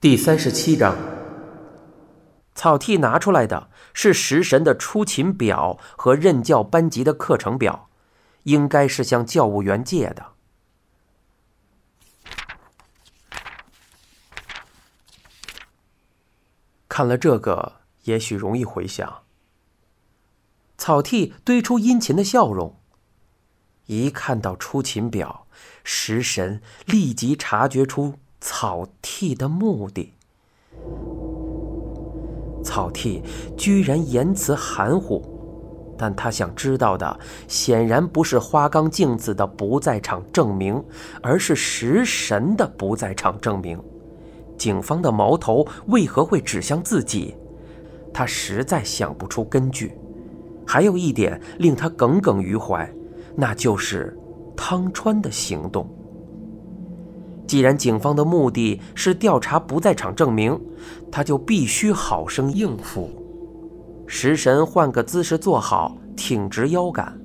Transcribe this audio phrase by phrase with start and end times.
[0.00, 0.96] 第三十七章，
[2.54, 7.90] 草剃拿出来的是食神的出勤表和任教班级的课程表，
[8.44, 10.28] 应该是向教务员借的。
[16.88, 19.24] 看了这个，也许容易回想。
[20.78, 22.80] 草剃堆出殷勤的笑容，
[23.84, 25.46] 一看到出勤表，
[25.84, 28.18] 食神立即察觉出。
[28.40, 30.14] 草剃的目的，
[32.64, 33.22] 草剃
[33.56, 35.22] 居然言辞含糊，
[35.98, 40.82] 但他想知道的显然不是花冈镜子的不在场证明，
[41.22, 43.78] 而是食神的不在场证明。
[44.56, 47.34] 警方的矛头为何会指向自己？
[48.12, 49.92] 他实在想不出根据。
[50.66, 52.90] 还有一点令他耿耿于怀，
[53.36, 54.16] 那就是
[54.56, 55.88] 汤川的行动。
[57.50, 60.56] 既然警方的目的是调查不在场证明，
[61.10, 63.10] 他就必须好生应付。
[64.06, 67.20] 食神换个姿势坐好，挺直腰杆。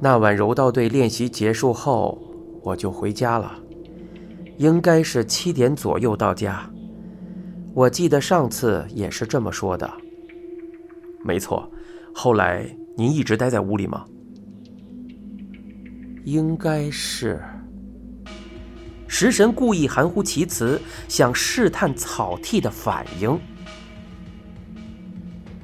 [0.00, 2.18] 那晚柔道队练习结束后，
[2.62, 3.52] 我就回家了，
[4.56, 6.68] 应该是七点左右到家。
[7.72, 9.88] 我记得上次也是这么说的。
[11.22, 11.70] 没错，
[12.12, 14.04] 后来您一直待在屋里吗？
[16.26, 17.40] 应该是。
[19.06, 23.38] 食神故意含糊其辞，想试探草剃的反应。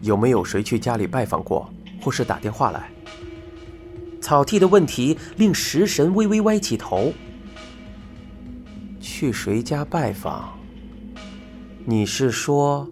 [0.00, 1.68] 有没有谁去家里拜访过，
[2.00, 2.90] 或是打电话来？
[4.22, 7.12] 草剃的问题令食神微微歪起头。
[8.98, 10.58] 去谁家拜访？
[11.84, 12.88] 你是说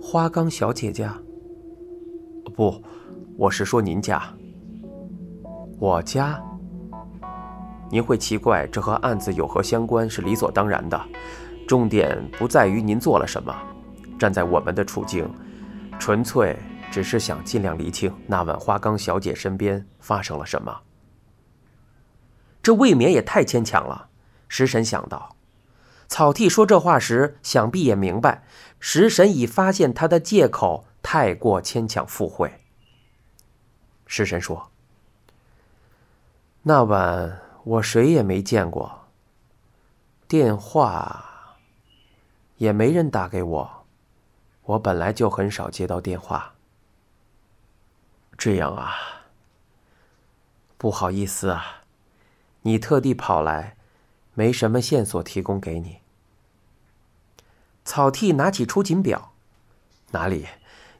[0.00, 1.20] 花冈小姐家？
[2.54, 2.80] 不，
[3.36, 4.22] 我是说您家。
[5.80, 6.40] 我家。
[7.92, 10.08] 您会奇怪这和案子有何相关？
[10.08, 10.98] 是理所当然的。
[11.68, 13.54] 重点不在于您做了什么，
[14.18, 15.30] 站在我们的处境，
[15.98, 16.58] 纯粹
[16.90, 20.74] 只是想尽量厘清那晚花冈小姐身边发生了什么。
[22.62, 24.08] 这未免也太牵强了。
[24.48, 25.36] 食神想到，
[26.08, 28.44] 草剃说这话时，想必也明白，
[28.80, 32.54] 食神已发现他的借口太过牵强附会。
[34.06, 34.70] 食神说
[36.64, 39.06] ：“那晚。”我谁也没见过，
[40.26, 41.56] 电话
[42.56, 43.84] 也没人打给我，
[44.62, 46.54] 我本来就很少接到电话。
[48.36, 48.94] 这样啊，
[50.76, 51.82] 不好意思啊，
[52.62, 53.76] 你特地跑来，
[54.34, 55.98] 没什么线索提供给你。
[57.84, 59.32] 草剃拿起出勤表，
[60.10, 60.48] 哪里？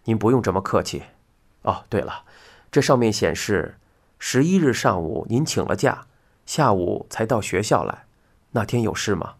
[0.04, 1.02] 您不用这么客气。
[1.62, 2.24] 哦，对了，
[2.70, 3.78] 这上面显示
[4.20, 6.06] 十一日上午您请了假。
[6.44, 8.04] 下午才到学校来，
[8.50, 9.34] 那天有事吗？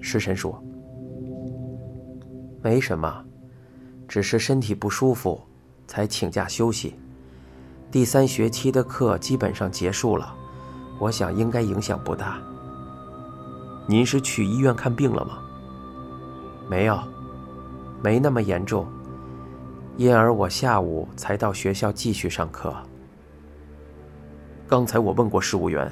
[0.00, 0.62] 食神说
[2.62, 3.24] ：“没什么，
[4.08, 5.40] 只是身体不舒服，
[5.86, 6.94] 才请假休息。
[7.90, 10.34] 第三学期的课基本上结束了，
[10.98, 12.40] 我想应该影响不大。
[13.86, 15.38] 您是去医院看病了吗？
[16.68, 16.98] 没有，
[18.02, 18.86] 没那么严重，
[19.96, 22.74] 因而我下午才到学校继续上课。”
[24.68, 25.90] 刚才我问过事务员，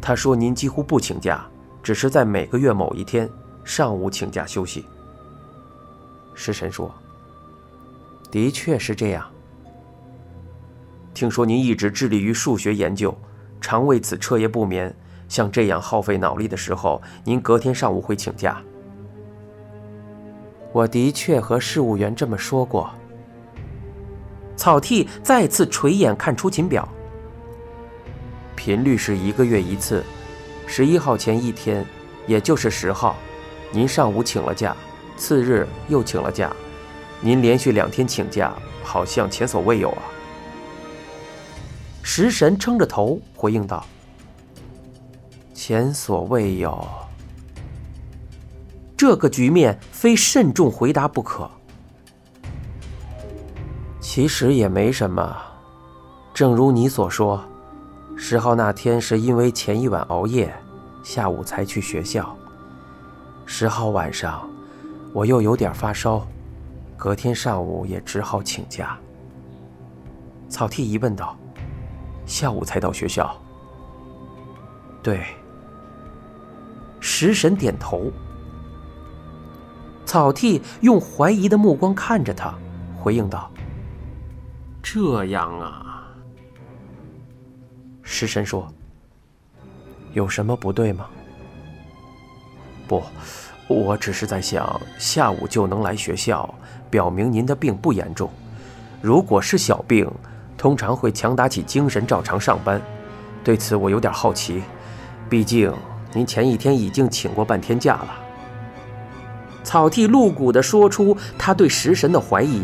[0.00, 1.46] 他说您几乎不请假，
[1.82, 3.28] 只是在每个月某一天
[3.62, 4.86] 上午请假休息。
[6.34, 6.92] 食神说
[8.32, 9.26] ：“的确是这样。
[11.12, 13.14] 听说您一直致力于数学研究，
[13.60, 14.94] 常为此彻夜不眠。
[15.28, 18.62] 像这样耗费脑力的时候，您隔天上午会请假？”
[20.72, 22.90] 我的确和事务员这么说过。
[24.56, 26.88] 草剃再次垂眼看出勤表。
[28.56, 30.02] 频率是一个月一次，
[30.66, 31.86] 十一号前一天，
[32.26, 33.14] 也就是十号，
[33.70, 34.74] 您上午请了假，
[35.16, 36.50] 次日又请了假，
[37.20, 38.52] 您连续两天请假，
[38.82, 40.02] 好像前所未有啊。
[42.02, 43.84] 食神撑着头回应道
[45.52, 46.88] ：“前所未有。”
[48.96, 51.50] 这个局面非慎重回答不可。
[54.00, 55.36] 其实也没什么，
[56.32, 57.44] 正如你所说。
[58.18, 60.52] 十号那天是因为前一晚熬夜，
[61.02, 62.36] 下午才去学校。
[63.44, 64.48] 十号晚上，
[65.12, 66.26] 我又有点发烧，
[66.96, 68.98] 隔天上午也只好请假。
[70.48, 71.36] 草剃疑问道
[72.24, 73.36] ：“下午才到学校？”
[75.02, 75.22] 对。
[76.98, 78.10] 食神点头。
[80.06, 82.54] 草剃用怀疑的目光看着他，
[82.98, 83.50] 回应道
[84.82, 85.92] ：“这样啊。”
[88.08, 88.72] 食神说
[90.14, 91.06] ：“有什么不对吗？
[92.86, 93.02] 不，
[93.66, 96.54] 我只是在想，下午就能来学校，
[96.88, 98.30] 表明您的病不严重。
[99.02, 100.08] 如果是小病，
[100.56, 102.80] 通常会强打起精神照常上班。
[103.42, 104.62] 对此我有点好奇，
[105.28, 105.74] 毕竟
[106.14, 108.14] 您前一天已经请过半天假了。
[109.64, 112.62] 草剃露骨地说出他对食神的怀疑，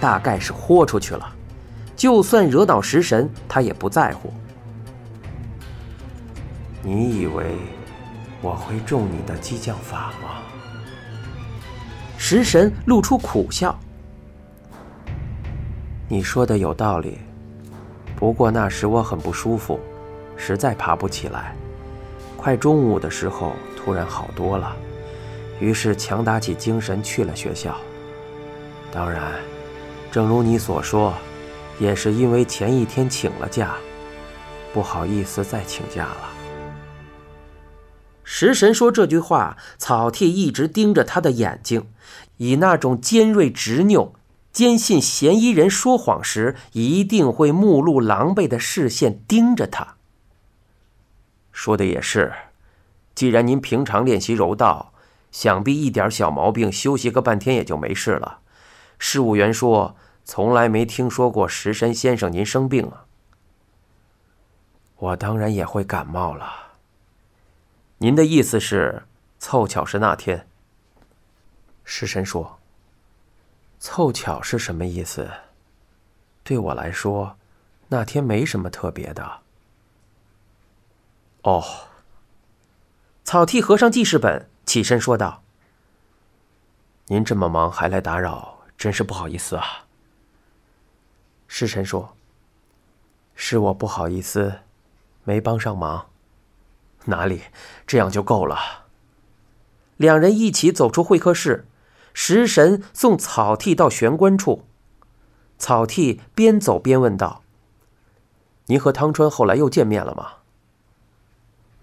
[0.00, 1.28] 大概是豁出去了。
[1.96, 4.32] 就算惹恼食神，他也不在乎。
[6.88, 7.56] 你以为
[8.40, 10.40] 我会中你的激将法吗？
[12.16, 13.76] 食神露出苦笑。
[16.06, 17.18] 你说的有道理，
[18.14, 19.80] 不过那时我很不舒服，
[20.36, 21.56] 实在爬不起来。
[22.36, 24.76] 快中午的时候，突然好多了。
[25.58, 27.74] 于是强打起精神去了学校。
[28.92, 29.32] 当然，
[30.12, 31.12] 正如你所说，
[31.80, 33.74] 也是因为前一天请了假，
[34.72, 36.35] 不好意思再请假了。
[38.28, 41.86] 食神说这句话，草剃一直盯着他的眼睛，
[42.38, 44.14] 以那种尖锐执拗、
[44.52, 49.94] 坚信嫌疑人说谎时一定会目露狼狈的视线盯着他。
[51.52, 52.32] 说的也是，
[53.14, 54.92] 既然您平常练习柔道。
[55.32, 58.38] 想必一点小毛病，休息个半天也就没事了。
[58.98, 59.94] 事务员说，
[60.24, 63.04] 从来没听说过食神先生您生病啊。
[64.96, 66.65] 我当然也会感冒了。
[67.98, 69.04] 您的意思是，
[69.38, 70.46] 凑巧是那天？
[71.84, 72.58] 石神说
[73.80, 75.30] ：“凑巧是什么意思？
[76.44, 77.38] 对我来说，
[77.88, 79.40] 那天没什么特别的。”
[81.42, 81.64] 哦。
[83.24, 84.48] 草剃合上记事本。
[84.66, 85.42] 起身说道
[87.06, 89.86] ：“您这么忙还来打扰，真是不好意思啊。”
[91.48, 92.16] 师臣说
[93.36, 94.60] ：“是我不好意思，
[95.22, 96.10] 没帮上忙。
[97.06, 97.42] 哪里，
[97.86, 98.86] 这样就够了。”
[99.96, 101.66] 两人一起走出会客室，
[102.12, 104.64] 食神送草剃到玄关处。
[105.58, 107.42] 草剃边走边问道
[108.66, 110.32] ：“您和汤川后来又见面了吗？”“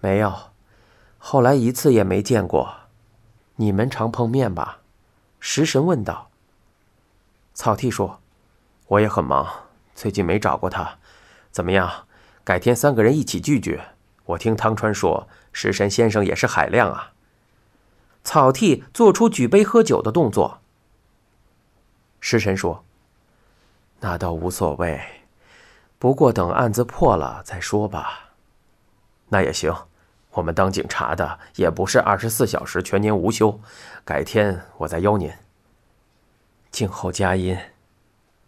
[0.00, 0.32] 没有。”
[1.18, 2.74] 后来一次也没见过，
[3.56, 4.80] 你们常碰面吧？
[5.40, 6.30] 食神问道。
[7.54, 8.20] 草剃说
[8.88, 9.48] ：“我也很忙，
[9.94, 10.98] 最近没找过他。
[11.50, 12.06] 怎么样？
[12.44, 13.80] 改天三个人一起聚聚。
[14.24, 17.12] 我听汤川说，食神先生也是海量啊。”
[18.24, 20.60] 草剃做出举杯喝酒的动作。
[22.20, 22.84] 食神说
[24.00, 25.00] ：“那倒无所谓，
[25.98, 28.30] 不过等案子破了再说吧。”
[29.28, 29.74] 那也行。
[30.30, 33.60] 我们当警察的也不是二十四小时全年无休，
[34.04, 35.32] 改天我再邀您。
[36.72, 37.56] 静候佳音，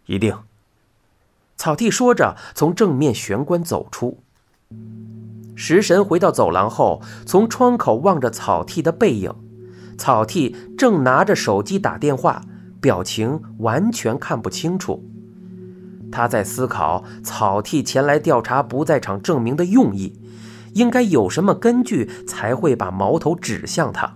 [0.05, 0.37] 一定。
[1.55, 4.21] 草剃说着，从正面玄关走出。
[5.59, 9.33] 食神回到走廊后，从窗口望着草剃的背影。
[9.97, 12.43] 草剃正拿着手机打电话，
[12.79, 15.03] 表情完全看不清楚。
[16.11, 20.13] 他在思考草剃前来调查不在场证明的用意。
[20.73, 24.15] 应该有什么根据才会把矛头指向他？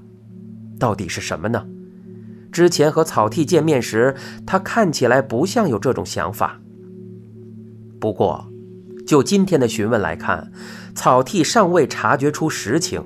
[0.77, 1.65] 到底是什么呢？
[2.51, 4.15] 之前和草剃见面时，
[4.45, 6.59] 他看起来不像有这种想法。
[7.99, 8.50] 不过，
[9.11, 10.53] 就今天的询问来看，
[10.95, 13.03] 草剃尚未察觉出实情。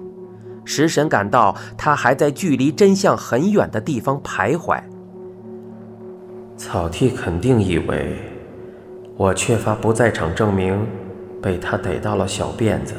[0.63, 4.79] 食神感到他还在距离真相很远的地方徘徊。
[6.57, 8.19] 草剃肯定以为
[9.17, 10.79] 我缺乏不在场证明，
[11.41, 12.93] 被他逮到了小辫子。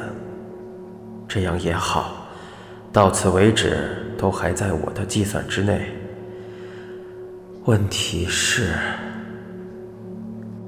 [1.29, 2.27] 这样也好，
[2.91, 5.95] 到此为止都还在我的计算之内。
[7.63, 8.73] 问题是，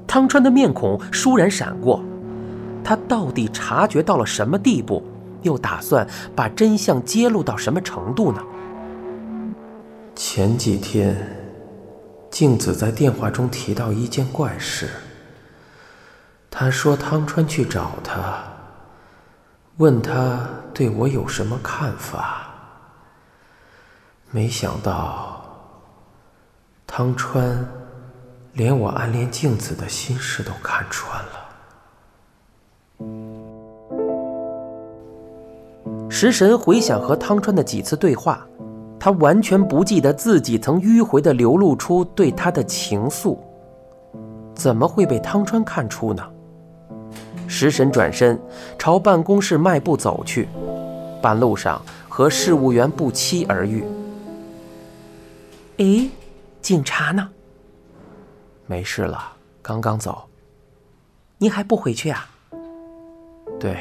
[0.06, 2.02] 汤川的面孔倏然闪过，
[2.82, 5.02] 他到底察觉到了什么地步？
[5.42, 6.06] 又打算
[6.36, 8.42] 把真相揭露到什么程度呢？
[10.14, 11.16] 前几天，
[12.30, 14.90] 静子在电话中提到一件怪事，
[16.50, 18.44] 她说汤川去找她。
[19.78, 22.48] 问他对我有什么看法？
[24.30, 25.42] 没想到
[26.86, 27.66] 汤川
[28.52, 31.39] 连我暗恋静子的心事都看穿了。
[36.20, 38.46] 食神回想和汤川的几次对话，
[38.98, 43.38] 他完全不记得自己曾迂回的流露出对他的情愫，
[44.54, 46.22] 怎么会被汤川看出呢？
[47.48, 48.38] 食神转身
[48.78, 50.46] 朝办公室迈步走去，
[51.22, 53.82] 半路上和事务员不期而遇。
[55.78, 56.10] 诶，
[56.60, 57.30] 警察呢？
[58.66, 59.18] 没事了，
[59.62, 60.24] 刚刚走。
[61.38, 62.28] 你还不回去啊？
[63.58, 63.78] 对，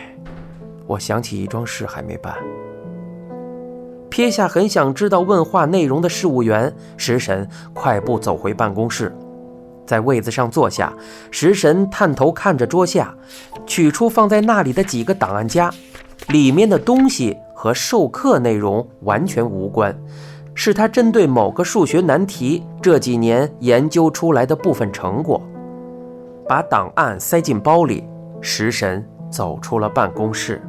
[0.89, 2.35] 我想起一桩事还没办。
[4.09, 9.15] 撇下很想知道问话内容的事务员，食神快步走回办公室，
[9.85, 10.91] 在位子上坐下。
[11.29, 13.15] 食神探头看着桌下，
[13.67, 15.71] 取出放在那里的几个档案夹，
[16.29, 19.95] 里面的东西和授课内容完全无关，
[20.55, 25.39] 是他针对某个数学难题这几年研究出来的部分成果。
[26.47, 28.03] 把档案塞进包里，
[28.41, 30.59] 食神走出了办公室。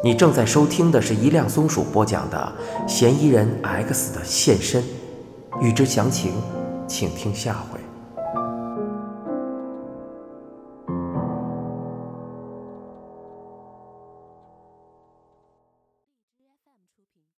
[0.00, 2.52] 你正在收听的是一辆松鼠播讲的
[2.88, 4.80] 《嫌疑人 X 的现身》，
[5.60, 6.34] 欲知详情，
[6.86, 7.77] 请听下回。